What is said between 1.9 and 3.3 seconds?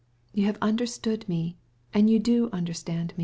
and you understand.